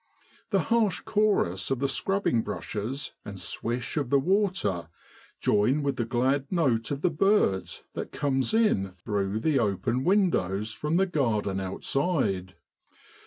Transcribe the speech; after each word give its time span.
The 0.49 0.61
harsh 0.61 1.01
chorus 1.01 1.69
of 1.69 1.77
the 1.77 1.87
scrubbing 1.87 2.41
brushes, 2.41 3.13
and 3.23 3.39
swish 3.39 3.97
of 3.97 4.09
the 4.09 4.17
water, 4.17 4.87
join 5.39 5.83
with 5.83 5.97
the 5.97 6.05
glad 6.05 6.51
note 6.51 6.87
4 6.87 6.95
of 6.95 7.01
the 7.03 7.11
birds 7.11 7.83
that 7.93 8.11
comes 8.11 8.55
in 8.55 8.87
through 8.89 9.41
the 9.41 9.59
open 9.59 10.03
windows 10.03 10.71
from 10.73 10.97
the 10.97 11.05
garden 11.05 11.59
outside. 11.59 12.55